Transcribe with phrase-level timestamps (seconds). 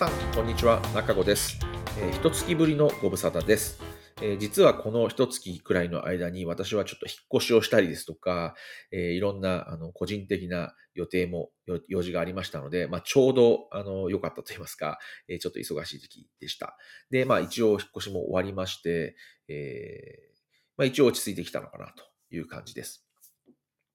[0.00, 0.80] 皆さん、こんにちは。
[0.94, 1.58] 中子です。
[1.98, 3.80] えー、一月ぶりのご無沙汰です。
[4.22, 8.54] えー実はこの一月くらいの間に私はちょっと引っ越しをしたりですとか、
[8.92, 16.76] えーいろんなあの個人的な予定も、よ用事がありましたので、まあ、ちょうどあの良かったと言いますか、えーちょっと忙しい時期でした。
[17.10, 19.16] で、まあ一応引っ越しも終わりまして、
[19.48, 20.38] えー
[20.76, 23.04] まあ一応落ち着いてきたのかなという感じです。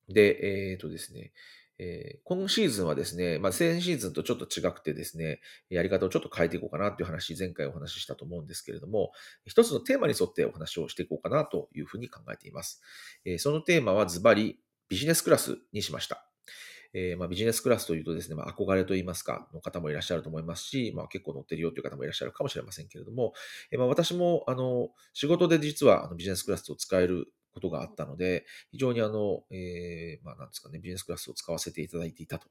[0.09, 1.31] で、えっ、とですね、
[1.79, 9.11] えー今シーズンはですね、まあ、先シーズンとちょっと違くてですね、やり方をちょっと変えていこうかなという話、前回お話ししたと思うんですけれども、
[9.45, 12.81] 一つのテーマに沿ってお話をしていこうかなというふうに考えています。
[13.25, 14.59] えーそのテーマはズバリ
[14.89, 16.29] ビジネスクラスにしました。
[16.93, 23.33] えーまあ、ビジネスクラスというとですね、まあ、憧れといいますか、の方もいらっしゃると思いますし、まあ、結構乗ってるよという方もいらっしゃるかもしれませんけれども、
[23.71, 32.47] えーまあ、私もあの仕事で実はあのビジネスクラスを使えることがあったので、非常にあの、えーまあ、なんですかね、ビジネスクラスを使わせていただいていたと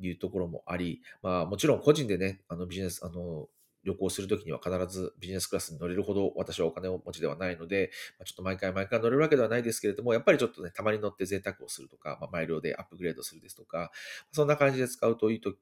[0.00, 3.48] いうところもあり、まあ、もちろん個人でね、あのビジネス、あの、
[3.84, 13.90] 旅行するときには必ずビジネスクラスに乗れるほど私はお金を持ちではないので、ま、ちょっと毎回毎回乗れるわけではないですけれども、やっぱりちょっとね、たまに乗って贅沢をするとか、まあ、マイルでアップグレードするですとか、
[14.30, 15.54] そんな感じで使うといいと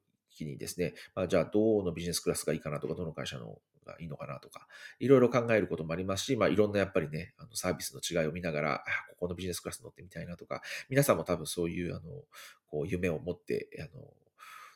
[0.43, 4.67] きにですね、まあ、じゃあどのビジネスクラスがいいかなとか、どの会社のがいいのかなとか、
[4.99, 8.79] いろいろ考えることもありますし、まあ、いろんなやっぱりね、あのサービスの違いを見ながら、あ
[9.11, 12.01] ここのビジネスクラス乗ってみたいなとか、皆さんも多分そういう、あの、
[12.67, 14.13] こう、夢を持って、あの、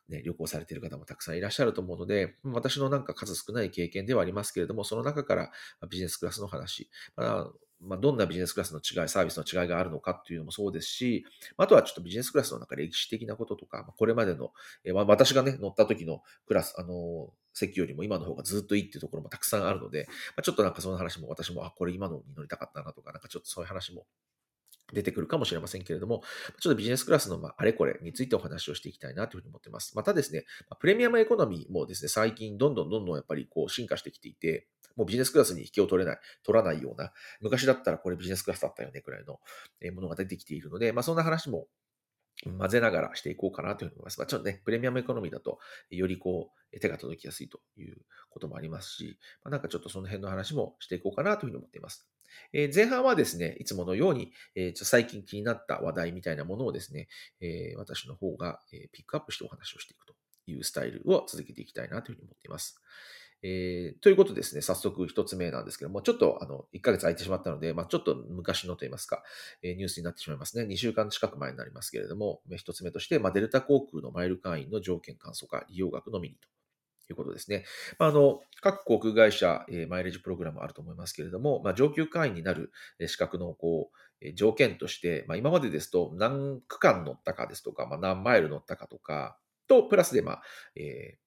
[0.09, 5.51] ね、旅行されている方もたくさんいらっしゃると思うので、私のなんか数少ない経験ではありますけれども、その中から
[5.89, 11.25] ビジネスクラスの話、まあまあ、どんなビジネスクラスの違い、サービスの違いがあるのかっていうのもそうですし、
[11.57, 14.51] あとはちょっとビジネスクラスの中で歴史的なこととか、これまでの、
[14.83, 24.05] えーま私がね、乗った時のクラス、あの、席よりも今の方がずっといいっていうところもたくさんあるので、まあ、ちょっとなんかその話も私も、あ、これ今のに乗りたかったなとか、なんかちょっとそういう話も
[24.93, 26.21] 出てくるかもしれませんけれども、
[26.59, 29.95] ちょっとビジネスクラスのあれこれについてお話をしていきたいなというふうに思っています。
[29.95, 30.45] またですね、
[30.79, 39.39] プレミアムエコノミーもですね、最近どんどんどんどんやっぱりこう進化してきていて、もうビジネスクラスに引きを取れない、取らないような、昔だったらこれビジネスクラスだったよねくらいの
[39.93, 41.67] ものが出てきているので、まあそんな話も
[42.57, 44.19] 混ぜながらしていこうかなというふうに思います。
[44.19, 45.59] まあ、ちょっとね、プレミアムエコノミーだと、
[45.89, 47.95] よりこう、手が届きやすいという
[48.29, 52.09] こともありますし、まあ、なんかちょっとその辺の話もしていこうかなというふうに思っています。
[52.53, 57.07] え前半はですね、いつものように、えちょ最近気になった話題みたいなものをですね、
[57.39, 60.13] え私の方が、えピックアップしてお話をしていくと
[60.47, 62.81] いうスタイルを続けていきたいなというふうに思っています。
[63.43, 69.23] えーということですね、早速一つ目なんですけども、ちょっとあの1ヶ月空いてしまったので、まあ、ちょっと昔のといいますか、
[69.61, 70.65] えーニュースになってしまいますね。
[70.65, 76.54] 2週間近く前になりますけれども、一つ目として、まあ、デルタ航空のマイル会員の条件簡素化、利用額のみにと。
[77.13, 77.65] いうことですね。
[77.99, 82.71] まあ、あの各航空会社、えーマイレージプログラムあると思いますけれども、まあ、上級会員になる
[83.07, 90.41] 資格のこうえー条件として、まあ、今までですと何区間乗ったかですとか、まあ、何マイル乗ったかとか、と、プラスで、まあ
[90.75, 91.25] えー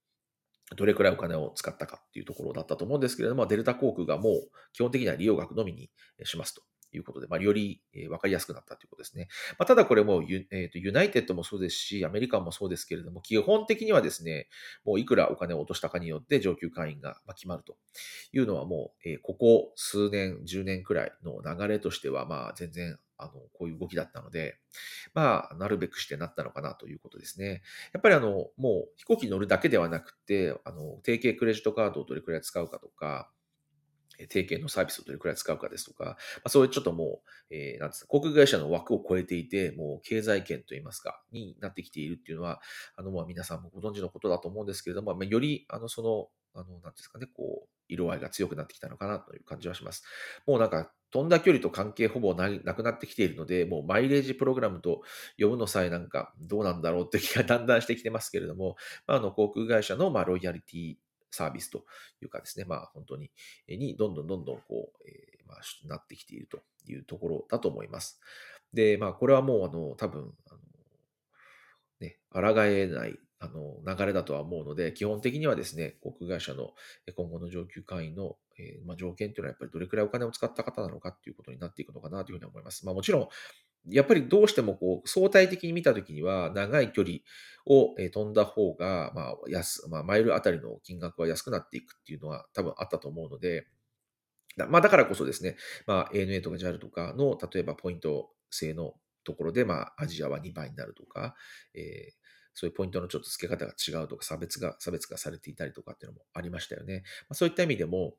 [0.77, 4.35] どれくらいお金を使ったかっていうところだったと思うんですけれども、デルタ航空がもう
[4.75, 5.91] 基本的には利用額のみに
[6.25, 6.63] しますと
[6.97, 9.29] いうことで、まあ、よりえーわかりやすくなったということですね。
[9.59, 14.49] まあ、ただこれもユ,、えーとユナイテッドもそうですし、アメリカもそうですけれども、基本的にはですね、
[14.85, 17.77] もういくらお金を落としたかによって上級会員が決まると
[18.33, 24.59] いうのはもう、えーここ数年、10年くらいの流れとしては、まあ全然あのこういう動きだったので、
[25.13, 27.63] まあ、なるべくしてなったのかなということですね。
[27.93, 33.31] やっぱりあの、もう飛行機に乗るだけではなくて、あの、提携クレジットカードをどれくらい使うかとか、
[34.19, 37.21] え提携のサービスをどれくらい使うかですとか、まあ、そういうちょっとも
[37.51, 42.61] う、えーなんですか、航空会社の枠を超えていて、もう経済圏といいますか、になってきているっていうのは、
[42.97, 50.05] あの、まあ皆さんもご存知のことだと思うんですけれども、まあ、より、あの、その、あの、なんですかね、こう、色合いが強くなってきたのかなという感じはします。
[50.47, 55.03] もうなんか、飛んだ距離と関係ほぼなくなってきているので、もうマイレージプログラムと
[55.39, 58.77] 呼ぶのさえなんかどうなんだろうって気がだんだんしてきてますけれども、
[59.07, 60.97] まあ、あの航空会社のまロイヤリティ
[61.31, 61.85] サービスと
[62.23, 63.31] いうかですね、まあ本当に、
[63.69, 68.21] にどんどんどんどんこう、えーまあ、なってきているというところだと思います。
[68.73, 70.59] で、まあこれはもうあの多分、あの
[72.01, 76.73] ね、抗えないあの流れだとは思うので、基本的にはですね、航空会社の
[77.17, 82.85] 今後の上級会員の、えまあ、条件というのはやっぱりどれくらいお金を使った方なのかっていうことになっていくのかなというふうに思います。
[82.85, 83.29] まあもちろん、
[83.87, 87.19] やっぱりどうしてもこう相対的に見たときには、長い距離
[87.67, 93.67] を飛んだ方が、まあ安まあ、マイルあたりの金額は安くなっていくっていうのは多分あったと思うので、
[94.57, 98.95] だまあ、だからこそですね、まあ、ANA とか JAL とかの、例えばポイント制の
[99.25, 101.35] ところで、まあ、アジアは2倍になるとか、
[101.75, 102.29] えー
[102.61, 107.05] そういうポイントのちょっと付け方が違うとか、差別が、差別がされていたりとかっていうのもありましたよね。
[107.23, 108.17] まあ、そういった意味でも、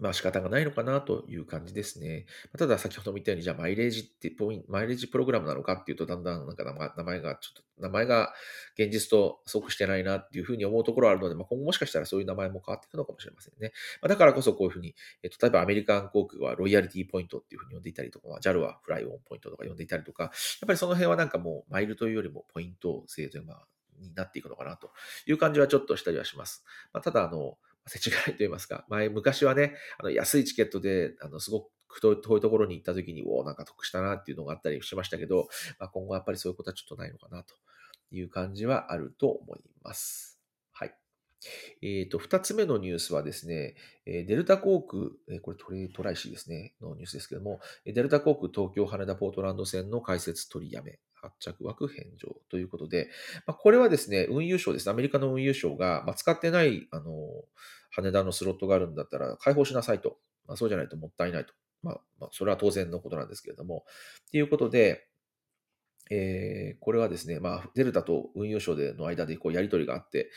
[0.00, 2.26] まあ仕方がないのかなという感じですね。
[2.58, 6.64] ただ先ほども言ったように、じゃあマイレージってポイント、マイレージプログラムなのかっていうと、だんだんなんか
[6.96, 8.34] 名前がちょっと、名前が
[8.78, 13.72] 現実と即してないなっていうふうに思うところあるので、まあ、今後もしかしたらそういう名前も変わっていくのかもしれませんね。
[14.02, 20.32] まあ、だからこそこういうふうに、えっと、例えばアメリカン航空はロイヤリティポイントっていうふうに呼んでいたりとかま、JAL はフライオンポイントとか呼んでいたりとか、やっ
[20.66, 23.66] ぱりその辺はなんかもうマイルというよりもポイント制というまあ
[24.00, 24.90] になっていくのかなと
[25.26, 26.64] いう感じはちょっとしたりはします。
[26.92, 27.58] まあ、ただ、あの、
[27.90, 35.48] 世知辛いと言いますか、 前、昔はね、あの安いチケットで、あの、すごく遠いところに行った時に、おお、なんか得したなっていうのがあったりしましたけど、
[35.80, 37.56] まあ、今後やっぱりそういうことはちょっとないのかなと
[38.12, 40.40] いう感じはあると思います。
[40.70, 40.94] はい。
[41.82, 43.74] えっ、ー、と、二つ目のニュースはですね、
[44.06, 45.02] デルタ航空、
[45.40, 53.08] これトレトライシーですね、のニュースですけども、デルタ航空東京羽田ポートランド線の開設取りやめ、発着枠返上ということで、
[53.46, 54.90] まあ、これはですね、運輸省です。
[54.90, 57.26] アメリカの運輸省が、まあ、使ってない、あの、
[57.90, 60.18] 羽田のスロットがあるんだったら開放しなさいと。
[60.46, 61.52] まあ、そうじゃないともったいないと。
[61.82, 63.84] まあ、まあ、それは当然のことなんですけれども。
[64.30, 65.06] ということで、
[66.12, 70.30] えー、これはですね、まあ、デルタと運輸省での間でこうやり取りがあって、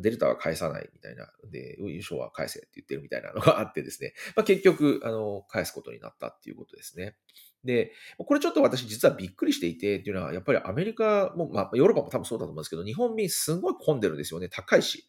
[0.00, 7.14] デルタは返さないみたいな、で、運輸省は返せって言ってるみたいなのがあってですね、まあ、結局、あの、返すことになったっていうことですね。
[7.64, 14.48] で、これちょっと私実はびっくりしていてっていうのは、やっぱりアメリカも、まあ、ヨーロッパも多分そうだと思うんですけど、日本便すごい混んでるんですよね。
[14.48, 15.06] 高いし。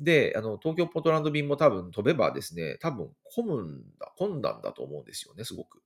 [0.00, 5.82] で、あの、東京ポートランド便も多分飛べばですね、多分混むんだ、混んだんだと思うんですよね、すごく。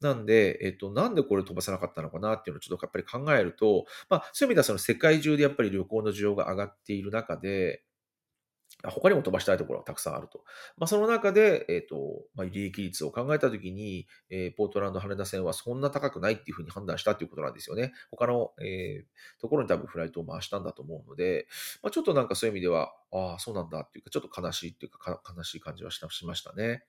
[0.00, 7.82] なんで、えっと、なんでこれ飛ばさなかったのかなっていうのをちょっとやっぱり考えると、まあ、そういう意味ではその世界中でやっぱり旅行の需要が上がっている中で、
[8.84, 10.44] 他にも飛ばしたいところはたくさんあると。
[10.76, 17.92] まあ、その中で、えっ、ー、と、まあ、利益率を考えたときに、えー、ポートランド羽田線はそんな高くないっていうふうに判断したっていうことなんですよね。
[18.10, 21.46] 他の、えー、ところに多分フライトを回したんだと思うので、
[21.82, 26.84] まあ、ちょっとなんかそういう意味では、ああ、そうなんだっていうか、ちょっと悲しいっていうか、悲しい感じはしましたね。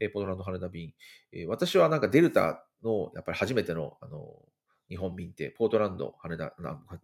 [0.00, 0.92] えー、ポートランド羽田便。
[1.32, 4.34] えー、私はなんかデルタの、やっぱり初めての、あの、
[4.88, 6.54] 日本便って、ポートランド、羽田、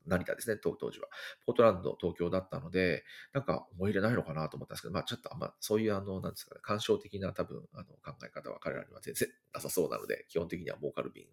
[0.06, 1.08] 成田ですね、当時は。
[1.46, 11.26] ポートランド、東京だったので、なんか思い入れないのかなと思ったんですけど、まあちょっとあんま、そういうあの、なんですかね、干渉的な多分、あの、考え方は彼らには全然なさそうなので、基本的には儲かる便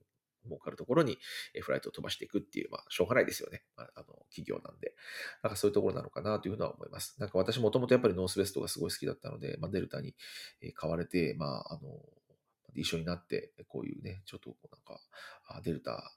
[0.45, 1.17] 儲かるところに
[1.61, 3.63] フライトを飛ばしていくっていう、まあ、しょうがないですよね。
[3.75, 4.95] まあ、あの企業なんで。
[5.43, 7.15] なんかそういうところなのかなというふうには思います。
[7.19, 10.15] なんか私もともとやっぱりノースウェストがすごい好きだったので、まあ、デルタに
[10.75, 11.99] 買われて、まあ、あの、
[12.75, 15.01] 一緒になって、こういうね、ちょっとなんか、
[15.63, 16.11] デルタ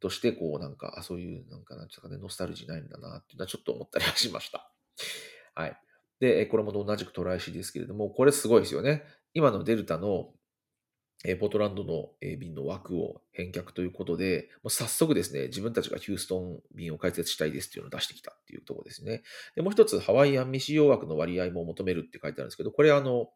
[0.00, 4.72] として、こう、なんか、あそういう、なんか、なんですかね、ノスタルジーないんだな、っていうのはちょっと思ったりはしました。
[5.54, 5.78] はい。
[6.20, 9.04] で、これも同じくトライシーですけれども、これすごいですよね。
[9.34, 10.32] 今のデルタの、
[11.22, 19.22] えポートランドのえ便の枠を返却ということで、もう早速ですね、自分たちがヒューストン便を開設したいですっていうのを出してきたっていうところですね。
[19.54, 23.28] で、もう一つ、ハワイアン未使用枠の割合も求めるって書いてあるんですけど、これあの、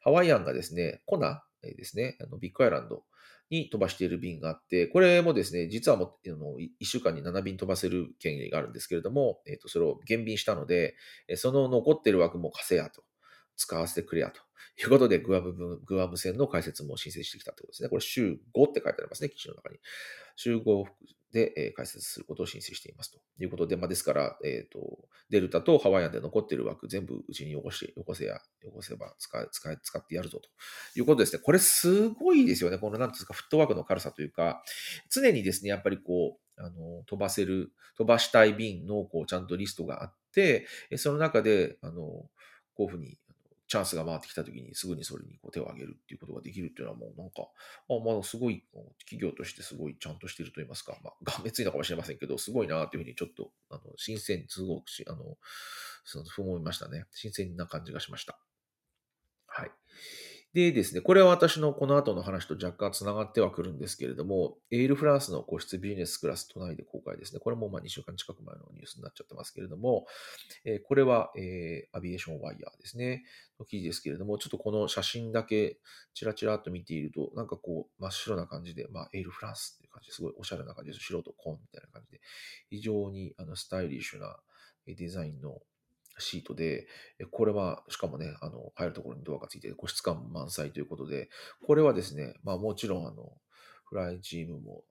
[0.00, 3.04] ハワイアンがですね、コナですね、あのビッグアイランド
[3.50, 10.94] に飛ばしている便があって、これもですね、実はもう1週間に7便飛ばせる権利があるんですけれども、えー、とそれを減便したので、
[11.36, 13.02] その残っている枠も貸せやと、
[13.56, 14.40] 使わせてくれやと
[14.82, 17.88] いうことで、グアムグアム線の開設も申請してきたということですね。
[17.88, 19.78] これ週5って書いてありますね、記事の中に。
[20.36, 20.84] 週5
[21.32, 24.98] で、え開設することを申請していますということで、まあ、ですから、えっ、ー、と、
[25.30, 30.48] デルタとハワイアンで残っている枠全部うちによこして、よこせや、よこせば使使使ってやるぞと
[30.98, 31.42] いうことですね。
[31.42, 32.78] これすごいですよね。
[32.78, 34.62] この、なんですか、フットワークの軽さというか、
[35.10, 42.28] 常にですね、やっぱりこう、あの、飛ばせる、飛ばしたい便の、こう、ちゃんとリストがあって、その中で、あの、こ
[42.80, 43.18] ういうふうに
[43.70, 47.42] チャンスが回ってきた時にすぐにそれにこう手を挙げるっていうことができるっていうのはもうなんか、
[47.88, 48.64] あまあすごい
[49.08, 55.38] 企業としてすごいちゃんとしてると言いますか、まあ、がめついのかもしれませんけど、すごいなっていうふうにちょっと、あの、新鮮、すごくし、あの、
[56.02, 57.06] その、思いましたね。
[57.12, 58.40] 新鮮な感じがしました。
[59.46, 59.70] はい。
[60.52, 67.38] でですね、これは私のこの後の話と若干つながってはくるんですけれども、エールフランスの個室ビジネスクラス都内で公開ですね。
[67.38, 70.06] これもまあ2週間近く前のニュースになっちゃってますけれども、
[70.64, 73.22] え、これは、え、アビエーションワイヤーですね、
[73.60, 75.78] の記事ですけれども、ちょっとこの写真だけ
[76.14, 81.04] チラチラと見ていると、なんかこう真っ白な感じで、まあ、エールフランスっていう感じですごいおしゃれな感じです。
[81.04, 82.20] 白と紺みたいな感じで、
[82.70, 84.36] 非常にあのスタイリッシュな
[84.86, 85.60] デザインの
[86.20, 86.86] シートで、
[87.30, 91.28] これは、しかもね、あの、入るところにドアがついて、個室感満載ということで、
[91.66, 93.32] これはですね、まあもちろん、あの、
[93.90, 94.84] フライチームも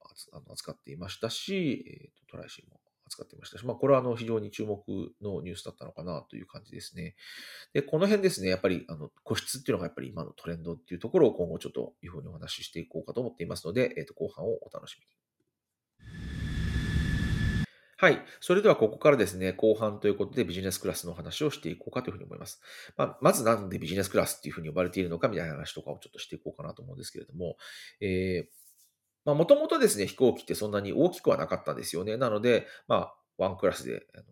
[0.52, 4.78] 扱っていましたし、えーと、トライシーも扱っていましたし、まあこれはあの非常に注目
[5.22, 7.16] のニュースだったのかなという感じですね。
[7.74, 15.20] で、この辺ですね、やっぱりあの個室っていうのがやっぱり今のトレンドっていうところを今後ちょっというふうにお話ししていこうかと思っていますので、えっ、ー、と後半をお楽しみに。
[18.02, 18.22] はい。
[18.40, 22.62] それではここからですね、後半ということでビジネスクラスの話をしていこうかというふうに思います。
[22.96, 27.58] まあ、まずなんでビジネスクラスっていうふうに呼ばれているのかみたいな話とかをちょっとしていこうかなと思うんですけれども、
[28.00, 28.50] えー、
[29.26, 32.16] まあ、もともとですね、飛行機ってそんなに大きくはなかったんですよね。
[32.16, 34.24] なので、まあ、ワンクラスで、あの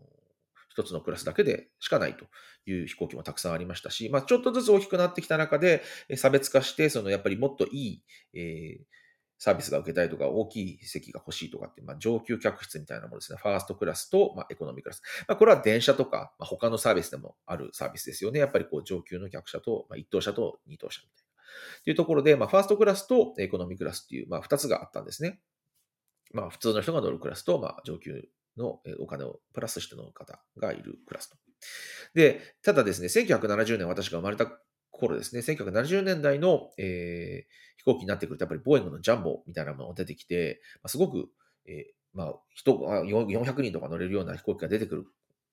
[0.69, 2.25] 一つのクラスだけでしかないと
[2.65, 5.83] いう飛行機もたくさんありましたし、まあ、ちょっとずつ大きくなってきた中で、
[6.15, 8.96] 差別化して、そのやっぱりもっといい、えー、
[9.39, 13.37] サービスが受けたいとか、大きい席が欲しいとかって、まあ、上級客室みたいなものですね。
[13.41, 15.01] ファーストクラスと、まあ、エコノミークラス。
[15.27, 18.39] まあ、これは電車とか、まあ、他のサービスでもあるサービスですよね。
[18.39, 21.27] やっぱりこう上級の客車と、まあ、一等車と二等車みたいな。
[21.83, 25.39] というところで、まあ、ファーストクラスとエコノミークラスっていう、まあ、二つがあったんですね。
[26.33, 28.27] まあ、普通の人が乗るクラスと、まあ、上級
[28.57, 31.37] のお金をプラスして乗る方がいるクラスと。
[32.13, 34.47] で、ただですね、1970年私が生まれた
[34.91, 41.29] 頃ですね、1970年代の、えー、飛行機になってくると、やっぱりボーイングのジャンボみたいなものが出てきて、ま、すごく、
[41.65, 45.05] えー、まあ、人400人とか乗れるような飛行機が出てくる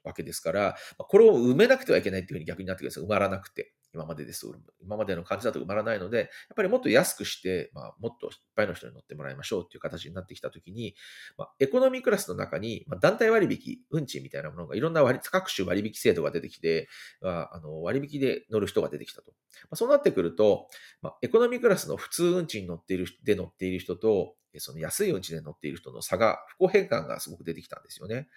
[0.02, 3.72] わけですから、これを埋めなくてはいけないっていうふうに逆になってくるんですよ埋まらなくて。
[3.94, 4.46] 今までです
[4.82, 10.94] 今までの感じだと埋まらないので、やっぱりもっと安くして、まあ、もっといっぱいの人に乗ってもらいましょうっていう形になってきたときに、
[11.38, 16.88] まあ、エコノミークラスの中に、まあ、団体割引、運賃みたいなものがいろんな割各種割引制度が出てきて、
[17.20, 19.32] まあ、あの割引で乗る人が出てきたと。
[19.62, 20.66] まあ、そうなってくると、
[21.00, 28.28] まあ、エコノミークラスの普通運賃に乗っているで乗っている人と、その安い運賃で乗っている人の差が、不公平感がすごく出てきたんですよね。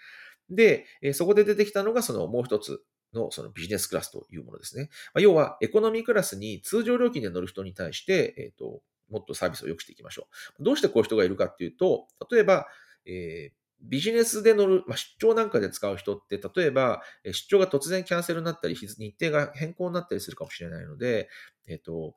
[0.50, 2.82] で、そこで出てきたのが、そのもう一つ
[3.18, 4.90] のそのビジネスクラスというものですね。
[5.14, 10.28] まあ、要は、エコノミークラスに通常料金で乗る人に対して、えっ、ー、と、もっとサービスを良くしていきましょ
[10.60, 10.64] う。
[10.64, 12.68] どうしてこういう人がいるかっていうと、例えば、
[13.06, 21.30] えー、ビジネスで乗る、まあ、出張なんかで使う人って、例えば、出張が突然キャンセルになったり、日程が変更になったりするかもしれないので、
[21.68, 22.16] えっ、ー、と、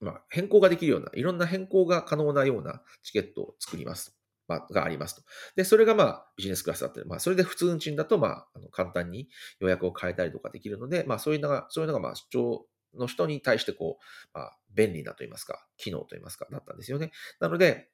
[0.00, 4.16] まあ、変更ができるような、いろんな変更が可能なようなチケットを作ります。
[4.48, 5.22] まあ、がありますと。
[5.56, 9.28] で、それがまあ、ビジネスクラスだったり、まあ、それで普通運賃だと、まあ、あの簡単に
[9.60, 17.12] 予約を変えたりとかできるので、まあ、そういうのが、そういうのが、まあ、主張の人に対して、こう、まあ、便利なと言いますか、機能と言いますか、だったんですよね。
[17.40, 17.88] なので、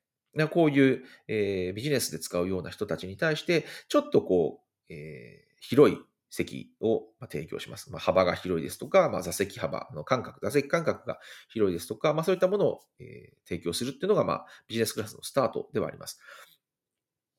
[0.50, 5.98] こういう、えー、ビジネスで使うような人たちに対して、ちょっとこう、えー、広い
[6.30, 7.90] 席を提供します。
[7.90, 11.18] まあ、幅が広いですとか、まあ、座席幅の間隔、座席間隔が
[11.48, 16.20] 広いですとか、まあ、そういったものを、え、提供するっていうのが、まあ、ビジネスクラスのスタートではあります。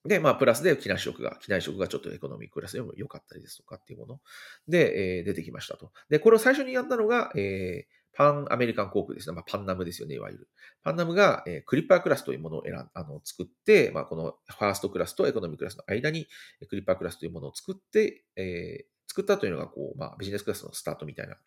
[0.04, 4.20] で、まあ、プラスで機内食が、機内食がちょっとエコノミークラスよりも良かったりですとかっていうもの
[4.68, 5.92] で、えー、出てきましたと。
[6.10, 9.36] で、これを最初にやったのが、えー、パンアメリカン航空ですね。
[9.36, 10.50] まあ、パンナムですよね、いわゆる。
[10.84, 16.28] パンナムが、えー、クリッパークラスというものを選あの作って、まあ、このファーストクラスとエコノミークラスの間に
[16.70, 21.38] クリッパークラスというものを作って、えー、作ったというのが、こう、まあ、ビジネスクラスのスタートみたいな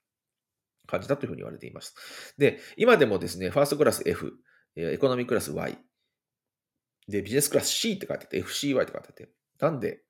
[0.87, 2.35] 感じだというふうに言われています。
[2.39, 4.33] で、今でもですね、ファーストクラス F、
[4.77, 5.79] エコノミークラス Y、
[7.09, 9.29] で、ビジネスクラス C って書いてて、FCY って書いてて、
[9.61, 10.03] なんで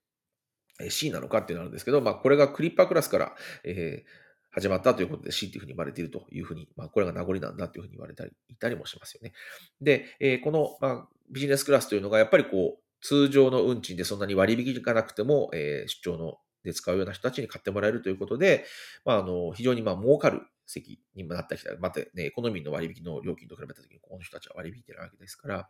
[0.88, 3.34] C なのかっていうのがあるんですけど、まあ、これがクリッパークラスから、
[3.64, 4.23] えー、
[4.54, 9.32] 始まったということで C っていうふうに言われているというふうに、まあ、これが名残なんだというふうに言われたり、いたりもしますよね。
[9.80, 18.64] で、え、この、まあ、ビジネスクラスというのが、やっぱりこう、通常の運賃でそんなに割引がなくても、え、出張ので使うような人たちに買ってもらえるということで、
[19.04, 21.76] まあ、あの、非常にまあ儲かる席にもなってきた。
[21.78, 25.68] またね、エコノミーの割引の料金と比べたときに、この人たちは割引いてるわけですから、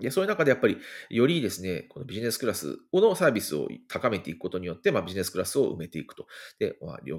[0.00, 0.78] で、そういう中でやっぱり、
[1.10, 6.26] よりですね、このビジネスクラスのサービスを高めていくことによって、まあ、ビジネスクラスを埋めていくと。
[6.58, 7.18] で、まあ、あの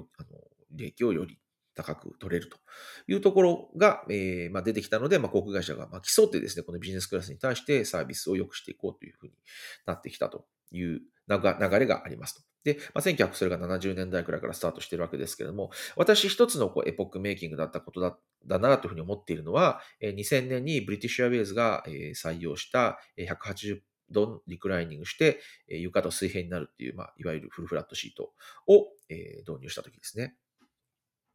[0.72, 1.38] 利益をより
[1.74, 2.56] 高く取れると
[3.08, 9.32] いうところが、えーまあ、出てきたので、まあ、航空会社がまあ競ってですね、このビジネスクラスに対してサービスを良くしていこうというふうに
[9.86, 12.53] なってきたという流れがありますと。
[12.64, 18.16] で、まあ、1900それが70年代くらいからスタートしてるわけですけれども、私一つのこうエポックメイキングだったことだ
[18.46, 23.80] だなというふうに思っているのは、2000年にブリティッシュアウェイズが採用した180
[24.10, 28.32] 度リクライニングして、床と水平になるっていう、まあ、いわゆるフルフラットシート
[28.66, 30.34] を導入したときですね。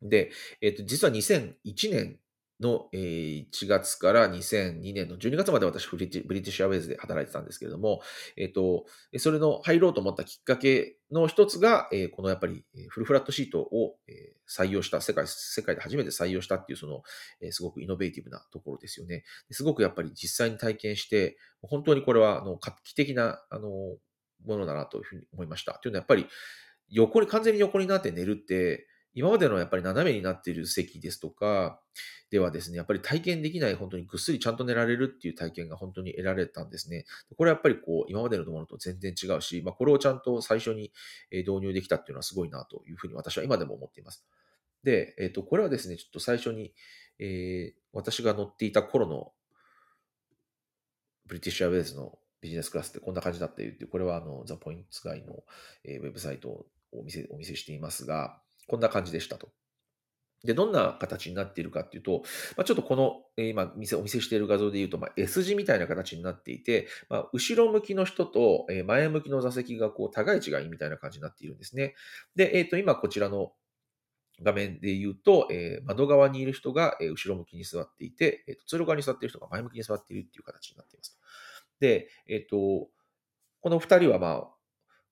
[0.01, 0.31] で、
[0.61, 1.55] えっ、と、実は2001
[1.91, 2.19] 年
[2.59, 8.01] の1月から2002年の12月まで私ブリティッシュアウェイズで働いてたんですけれども、
[8.35, 8.85] えっと、
[9.17, 13.95] それの入ろうと思ったきっかけの一つが、このやっぱりフルフラットシートを
[14.47, 17.01] 採用した、世界、世界で初めて採用したっていうその、
[17.51, 19.23] すごくイノベーティブなところですよね。
[19.51, 23.69] すごくやっぱり実際に体験して、本当にこれはあの画期的なあの
[24.45, 25.79] ものだなというふうに思いました。
[25.81, 26.27] というのはやっぱり
[26.89, 28.85] 横に、完全に横になって寝るって、
[29.19, 31.81] 今までのやっぱり斜めになっている席ですとか、
[32.31, 37.05] ではですね、やっぱり体験できない本当にぐっすりちゃんと寝られるっていう体験が本当に得られたんですね。
[37.37, 40.93] これはやっぱりこう、今までのものと全然違うし、まあ、これをちゃんと最初に
[41.31, 44.25] 導入できたっていうのはすごいなというふうに私は今でも思っています。
[44.85, 46.73] で、えっ、ー、と、これはですね、ちょっと最初に、
[47.19, 49.33] えー、私が乗っていた頃の
[51.25, 55.43] ブリティッシュアウェイズのビジネスクラスってこんな感じだっていう、これはあの、ザ・ポイントスガイの、
[55.83, 59.49] えー、ウェブサイトをお見せお見せしていますが、こんな感じでしたと。
[60.43, 62.23] で、どんな形になっているかっていうと、
[62.55, 71.93] まあ、ちょっとこの、え、今見せ、お見せしている画像で言うと、まあ、S 字みたいな形になっていて、まあ、後ろ向きの人と、え、前向きの座席がこう、互い違いみたいな感じになっているんですね。
[72.35, 73.51] で、えっ、ー、と、今こちらの
[74.41, 81.19] 画面で言うと、えー、窓側にいる人が、え、後ろ向きに座っていて、えーと、通路側に座っている人が前向きに座っているっていう形になっています。
[81.81, 82.87] で、えっ、ー、と、
[83.61, 84.58] この二人はまあ、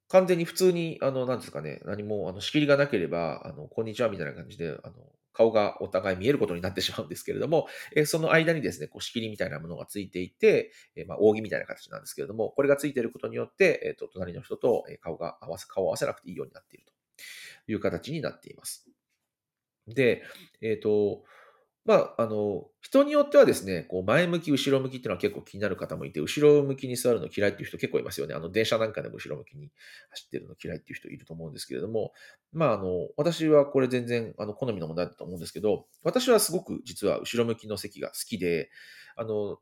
[0.09, 4.93] 完全に普通に、あの、なんですかね、何も、あの、仕切りがなければ、あの、こんにちはみたいな感じで、あの、
[5.33, 18.89] 顔がお互い見えることになってしまうんですけれども、えその間にですね、こう仕切りみたいなものがついていて、えまあ、扇みたいな形なんですけれども、これがついていることによって、えっ、と、隣の人と顔が合わせ、顔を合わせなくていいようになっているという形になっています。
[19.87, 20.23] で、
[20.61, 21.23] えっ、と、
[21.87, 28.35] まあ、あの、人によってはですね、こう前向き、後ろ向きっていうのは結構気になる方もいて、後ろ向きに座るの嫌いっていう人結構いますよね。
[28.35, 29.71] あの、電車なんかでも後ろ向きに
[30.09, 32.11] 走ってるの嫌いっていう人いると思うんですけれども、
[32.51, 38.69] まあ、あの、私はこれ全然、あの、好みの問題だと思うんですけど、私はすごく実は後ろ向きの席が好きで、
[39.15, 39.59] あの、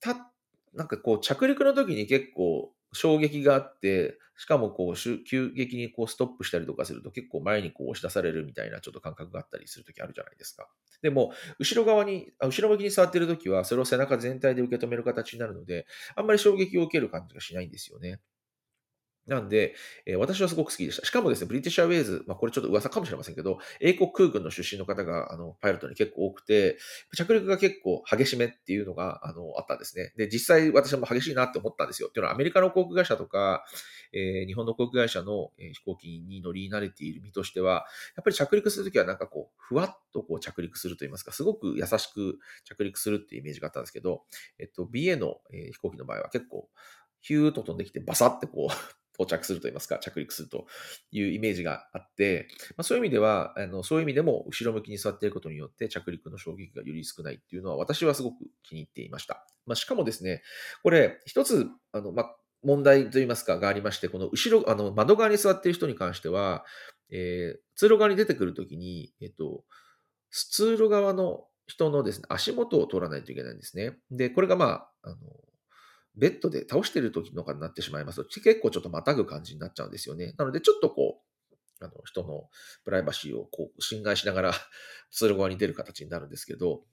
[0.00, 0.32] た、
[0.72, 10.68] なんかこう、着陸の時に結構、衝撃があって、しかもこう急激にこうストップしたりとかすると結構前にこう押し出されるみたいなちょっと感覚があったりするときあるじゃないですか。
[11.02, 18.20] でも、後ろ側に、後ろ向きに座ってるときは、それを背中全体で受け止める形になるので、あんまり衝撃を受ける感じがしないんですよね。
[19.26, 19.74] なんで、
[20.06, 21.04] えー、私はすごく好きでした。
[21.04, 26.78] しかもですね、ブリティッシュアウェイズ、まあこれちょっと噂かもしれませんけど、英国空軍の出身の方が、あの、パイロットに結構多くて、
[27.16, 30.12] 着陸が結構激しめっていうのが、あの、あったんですね。
[30.16, 32.08] で、実際私も激しいなって思ったんですよ。
[32.08, 33.64] っていうのはアメリカの航空会社とか、
[34.12, 44.22] えー、日本の航空会社の、え飛行機に乗り慣れている身としては、やっぱり着陸するときはなんかこう、ふわっとこう着陸すると言いますか、すごく優しく着陸するっていうイメージがあったんですけど、
[44.58, 46.68] えっと、BA の、え飛行機の場合は結構、
[47.20, 50.66] ヒューッと飛んできてバサってこう到着すると言いますか、着陸すると
[51.10, 59.46] いうイメージがあって、まあ、そういう意味では、あのそういう意味でも後ろ向きに座っていることによって着陸の衝撃がより少ないっていうのは私はすごく気に入っていました。
[59.66, 60.42] まあ、しかもですね、
[60.82, 66.64] これ一つ、あの、まあ、問題といいますか、がありまして、この後ろ、あの、窓側に座っている人に関しては、
[67.10, 69.64] えー、通路側に出てくるときに、えっと、
[70.30, 73.96] 通路側の人のですね、足元を通らないといけないんですね。
[74.10, 75.16] で、これがまあ、あの、
[76.16, 80.34] ベッドで倒してる時とかになってしまいますと、結構ちょっとまたぐ感じになっちゃうんですよね。
[80.38, 82.48] なので、ちょっとこう、あの人の
[82.84, 84.52] プライバシーをこう侵害しながら
[85.12, 86.84] 通路側に出る形になるんですけど、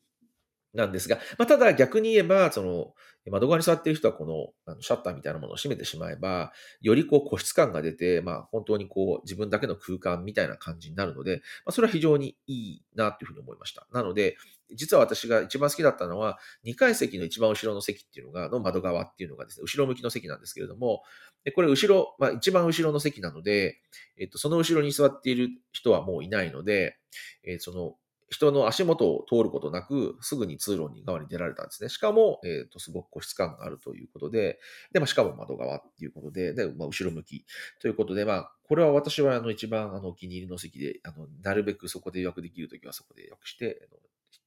[0.74, 2.94] なんですが、まあ、ただ逆に言えば、その、
[3.32, 13.88] 窓側に座っている人はこのあのシャッターみたいなものを閉めてしまえば、よりこう個室感が出て、まあ本当にこう自分だけの空間みたいな感じになるので、まあ、それは非常にいいなというふうに思いました。
[13.94, 14.36] なので、
[14.76, 21.04] 実は私が一番好きだったのは、2階席の一番後ろの席っていうのが、の窓側っていうのがですね、後ろ向きの席なんですけれども、
[21.44, 23.80] でこれ後ろ、まあ一番後ろの席なので、
[24.18, 26.98] えっと、その後ろに座っている人はもういないので、
[27.44, 27.96] えー、その
[28.34, 31.90] 人の足元を通ることなく、すぐに通路に側に出られたんですね。
[31.90, 34.60] しかも、えっ、ー、と、すごく個室感があるということで、
[34.92, 37.46] で、まあ、しかも窓側っていうことで、で、まあ、後ろ向き
[37.80, 43.88] ということで、まあ、これは私は、あの、一番、あの、お気に入りの席で、あの、なるべくそこで予約できるときはそこで予約して、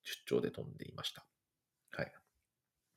[0.03, 1.27] 出張で飛んでいました。
[1.93, 2.13] はい。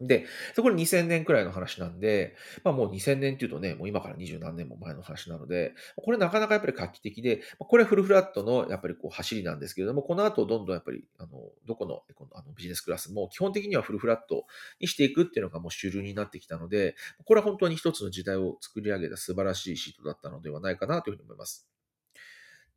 [0.02, 11.30] で、そこで2000年くらいの話なんで、まあもう2000年っていうとね、もう今から二十何年も前の話なので、これなかなかやっぱり画期的で、これはフルフラットのやっぱりこう走りなんですけれども、この後どんどんやっぱり、あの、
[11.68, 14.46] どこのこのあのビジネスクラスも基本的にはフルフラット
[14.80, 21.68] にしていくっていうのがもう主流になってきたので、これは本当に一つの時代を作り上げた素晴らしいシートだったのではないかなというふうに思います。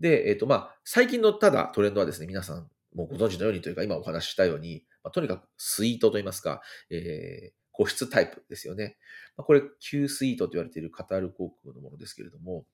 [0.00, 8.96] で、えっ、ー、と、まあ、最近のただトレンドはですね、皆さんもうご存知のようにというか、今お話ししたように、まあ、とにかくスイートといいますか、えー、個室タイプですよね。
[9.36, 12.64] まあ、これ、Q スイートと言われているカタール航空のものですけれども、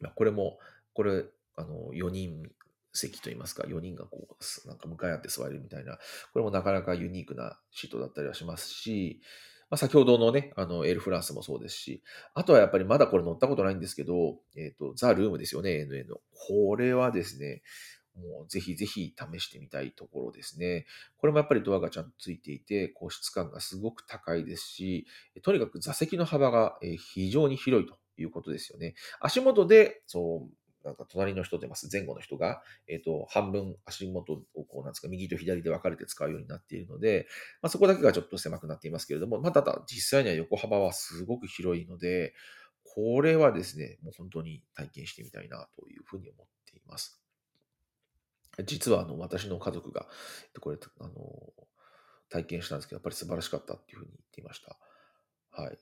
[0.00, 0.58] まあ、これも、
[0.92, 1.24] これ、
[1.56, 2.50] あの、4人
[2.92, 5.98] 席といいますか、4人がこう、なんか向かい合って座れるみたいな、
[6.32, 9.20] これもなかなかユニークなシートだったりはしますし、
[9.70, 12.02] まあ、先ほどのね、あの、エルフランスもそうですし、
[12.34, 16.20] あとはやっぱりまだこれ乗ったことないんですけど、えっ、ー、と、ザ・ルームですよね、NN の。
[16.48, 17.62] これはですね、
[18.14, 20.86] もうぜひぜひ試してみたいところですね。
[21.16, 25.06] これもやっぱりドアがちゃんとついていて、個室感がすごく高いですし、
[25.42, 26.78] とにかく座席の幅が
[27.14, 28.94] 非常に広いということですよね。
[29.20, 37.26] 足元で、そう、なんか隣の人と言います、前後の人が、えっ、ー、と、半分足元をこうなんですか、右と左で分かれて使うようになっているので、
[37.62, 42.34] まあ、そこだけがちょっと狭くなっていますけれども、まあ、ただ実際には横幅はすごく広いので、
[42.82, 47.23] これはですね、もう本当に体験してみたいなというふうに思っています。
[48.62, 50.06] 実はあの私の家族が、
[50.60, 51.12] これ、あの、
[52.30, 54.76] 体験したんですけど、やっぱり素晴らしかったっていうふうに言っていました。
[55.50, 55.78] はい。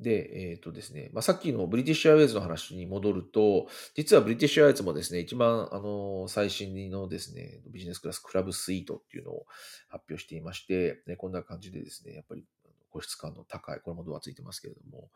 [0.00, 9.46] で、えっ、とですね、まあ、さっきのブリティッシュアウェイズの話に戻ると、実はブリティッシュアウェイズもですね、一番、あの、最新のですね、ビジネスクラスクラブスイートっていうのを
[9.88, 12.44] 発表していまして、ね、こんな感じでですね、やっぱり
[12.90, 15.10] 個室感の高い、これもドアついてますけれども、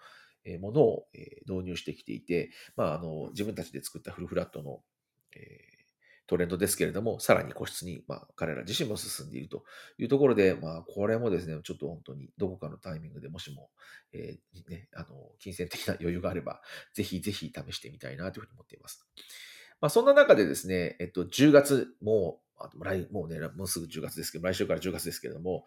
[0.44, 4.80] えー、ものを、え、導入してきていて、まあ、あの、自分たちで作ったフルフラットの、
[5.36, 5.71] えー
[6.32, 9.64] トレンドですけれども、さらに個室に、まあ、彼ら自身も進んでいると
[9.98, 13.68] いうところで、まあ、これもですね、ちょっと本当にどこかのタイミングでもしも、
[14.14, 15.06] えー、ね、あの、
[15.40, 16.62] 金銭的な余裕があれば、
[16.94, 19.06] ぜひぜひ試してみたいなというふうに思っています。
[19.82, 25.66] まあ、そんな中でですね、えっと、10月、もう、あ来もうね、もうすぐ10月ですけど、来週から10月ですけれども、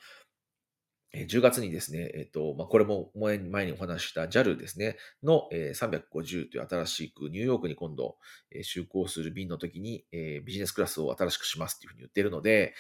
[1.24, 8.18] 10月にですね、えっと、まあ、これも前にお話した JAL ですね、の350という新しくニューヨークに今度
[8.64, 12.74] 就航する便の時にビジネスクラスを新しくしますっていうふうに言ってるので、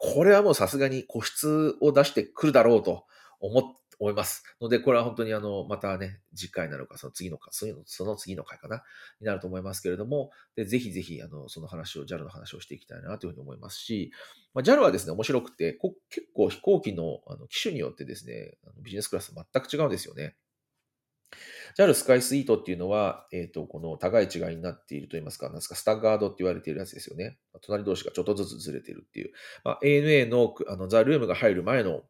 [0.00, 3.04] これはもうさすがに個室を出してくるだろうと
[3.40, 3.62] 思っ
[4.00, 4.42] 思います。
[4.60, 8.82] ので、これは本当にあの、またね、次回なのか、その次のか、そのその次の回かな、
[9.20, 14.10] になると思いますけれども、でぜひぜひ、あの、その話を、JAL の話をしていきたいなというふうに思いますし、
[14.54, 20.34] まあ、JAL はですね、面白くて、こ結構飛行機のあの機種によってですね、ビジネスクラス全く違うんですよね。
[21.76, 27.38] JAL スカイスイートっていうのは、えっ、ー、と、この高い違いになっていると言いますか、なんですか、スタッガードって言われているやつですよね。
[27.62, 29.32] 隣同士がちょっとずつずれているっていう。
[29.64, 32.02] まあ、ANA のあのザ・ルームが入る前の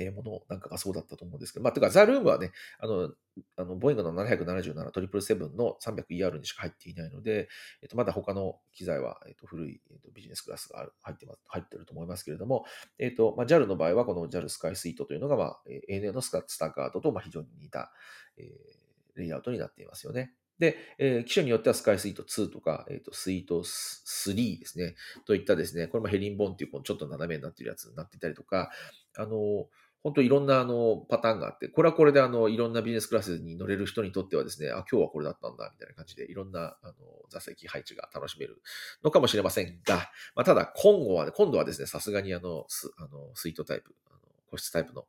[0.00, 3.12] えものなんかがそうだったと思うんですけど、まあ、てか、ザ・ルームはね、あの、
[3.56, 7.48] あのボーイングの777、777の 300ER にしか入っていないので、
[7.82, 12.64] えっと、まだ他の機材は、えっと、古い、えっと、ビジネスクラスが入ってます、入ってると思いますけれども、
[12.98, 15.60] えっと、まあ、JAL の場合は、この JAL スカイスイートというのが、まあ、
[15.90, 17.92] ANA のスターガードと、まあ、非常に似た、
[18.36, 20.34] えー、レイアウトになっていますよね。
[20.60, 28.70] で、えー、機種によってはスカイスイート2とか、えっ、ー、と、スイート3ですね、といったですね、これもヘリンボンっていう、このちょっと斜めになっているやつになってたりとか、
[29.16, 29.66] あの、
[30.02, 36.94] 本当いろんなあのパターンがあって、これはこれであのいろんなビジネスクラスに乗れる人にとってはですね、あ、今日はこれだったんだ、みたいな感じでいろんなあの
[37.28, 38.62] 座席配置が楽しめる
[39.04, 44.18] のかもしれませんが、まあ、ただ今後はね、今度はですね、さすがにあのスあのスイートタイプ、あの
[44.50, 45.06] 個室タイプの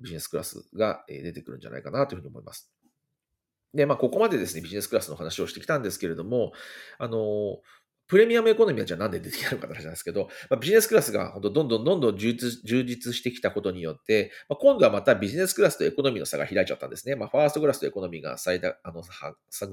[0.00, 2.70] ビジネスクラスが出てくるんじゃないかなというふうに思います。
[3.74, 6.52] で、まあ、ここまでですね、ビジネスクラスの話をしてきたんですけれども、
[6.98, 7.60] あの、
[8.08, 17.16] プレミアムエコノミーはじゃあなんで出てきたのかって話なんですけど、まあ、ビジネスクラスがどんどんどんどん充実してきたことによって、まあ、今度はまたビジネスクラスとエコノミーの差が開いちゃったんですね。
[17.16, 19.02] まあ、ファーストクラスとエコノミーが最大、あの、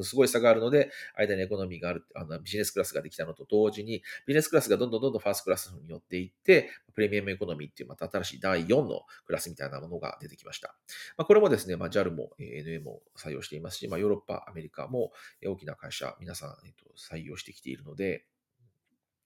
[0.04, 10.76] すごい差があるので、間にエコノミーがある、あのビジネスクラスができたのと同時に、ビジネスクラスがどんどんどんどんファーストクラスに寄っていって、プレミアムエコノミーっていうまた新しい第4のクラスみたいなものが出てきました。
[11.18, 15.12] まあ、これもですね、まあ、JAL も NA も採用していますし、まあ、ヨーロッパ、アメリカも
[15.46, 18.23] 大きな会社、皆さん、えっと、採用してきているので、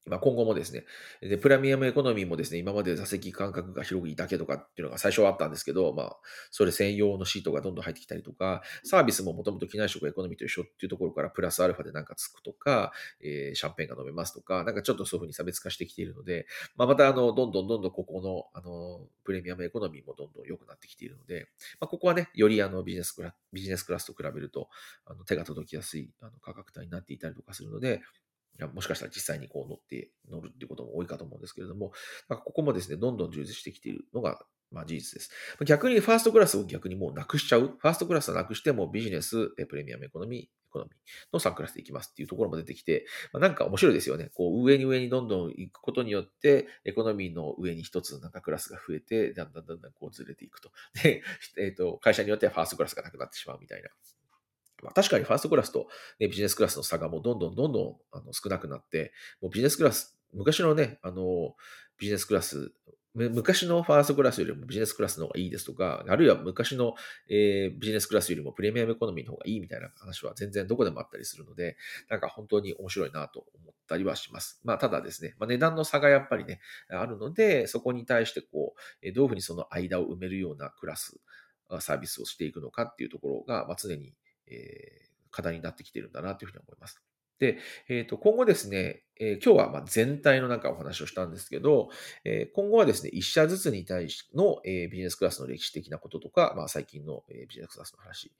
[0.07, 0.85] まあ、今後もですね
[1.21, 6.17] で、プレミアムエコノミーもですね、今まで座席間隔が広いだけとかっていうのが最初はあったんですけど、まあ、
[6.51, 12.91] それ専用のシートがどんどん入ってきたりとか、サービスももともと機内食エコノミーと一緒っていうところからプラスアルファでなんかつくとか、
[13.21, 21.47] えー、シャンペーンが飲めますとか、なんかちょっとそういうふうに差別化してきているので、まあ、またあの、どんどんどんどんここの、あの、プレミアムエコノミーもどんどん良くなってきているので、
[21.79, 24.69] まあ、ここはね、よりあのビジネスクラビジネスクラスと比べると、
[25.05, 28.01] あの手が届きやすいあの価格帯になっていたりとかするので、
[28.65, 31.91] もしかしたら実際にこう乗って、乗るっていうことも多いかと思うんですけれども、
[32.27, 34.39] ここもですね、どんどん充実してきているのが、
[34.71, 35.31] まあ事実です。
[35.65, 37.77] 逆にファーストクラスを逆にもうなくしちゃう。
[37.79, 40.93] ファーストクラスはなくしてもビジネス、プレミアムエコノミー、エコノミー
[41.31, 44.29] の3クラスでいきますっていうところも出てきて、まあ、なんか面白いですよね。
[44.35, 50.71] こう上に上にどんどん行くことによって、エコノミーの上に一つなんかクラスが増えて、だんだんだんだんこうずれていくと。
[51.01, 51.23] で、
[51.57, 53.89] えっ、ー、と、会社によってはファーストクラスがなくなってしまうみたいな。
[54.83, 55.87] まあ、確かにファーストクラスと、
[56.19, 59.11] ね、ビジネスクラスの差がもうどんどんどんどんあの少なくなって、
[59.41, 61.55] もうビジネスクラス、昔のね、あの、
[61.97, 62.71] ビジネスクラス、
[63.15, 66.93] 昔のファーストクラスよりもビジネスクラスの方がいいですとか、あるいは昔の、
[67.27, 71.77] えー、ビジネスクラスよりもプレミアムエコノミーの方がいいみたいな話は全然どこでもあったりするので、
[72.09, 74.61] なんか本当に面白いなと思ったりはします。
[74.63, 76.59] まあ、ただですね、まあ、値段の差がやっぱりね、
[76.89, 81.19] あるので、そこに対してこう、どういうふうにその間を埋めるようなクラス、
[81.79, 84.13] サービスをしていくのかっていうところが、まあ、常に
[84.49, 87.01] えー、課題になってきてるんだなというふうに思います。
[87.39, 91.89] で、えー、と今後ですね、えー、今日はま全体の中お話をしたんですけど、
[92.23, 98.31] えー、今後はですね、1社ずつに対しての、えビジネスクラスの歴史的なこととか、まあ、最近の、えビジネスクラスの話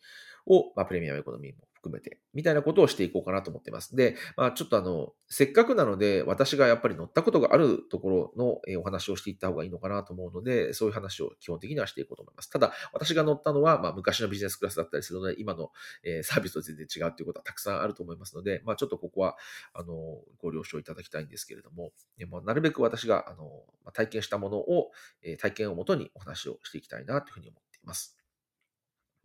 [0.46, 3.96] を、まあ、プレミアムエコノミーも含めて、みたいなことをしていこうかなと思っています。
[3.96, 12.50] で、まあ、ちょっとあの、せっかくなので、私がやっぱり乗ったことがあるところの、お話をしていった方がいいのかなと思うので、そういう話を基本的にはしていこうと思います。
[12.50, 15.72] ただ、私が乗ったのは、まあ、昔のビジネスクラスだったりするので、今の、
[16.04, 19.38] えサービスと全然違うということはたくさんあると思いますので、まあ、ちょっとここは、
[19.74, 19.94] あの、
[20.40, 24.92] ご了承いただきたいんですけれども、えまあ、なるべく私が、あの、体験したものを、
[25.40, 28.17] 体験をもとにお話をしていきたいなというふうに思っています。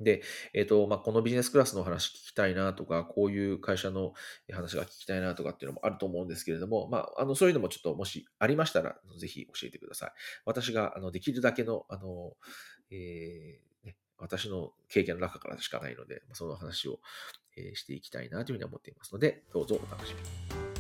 [0.01, 4.15] で、えっ、と、まあ、このビジネスクラスの話聞きたいなとか、こういう会社の
[4.51, 10.13] 話が聞きたいなとかっていうのもあると思うんですけれども、まあ、あの、そういうのもちょっともしありましたら、ぜひ教えてください。
[10.45, 12.33] 私が、あの、できるだけの、あの、
[12.91, 17.01] えーね、私の経験の中からしかないので、その話を、
[17.55, 20.72] えしていきたいなというふうに思っていますので、どうぞお楽しみに。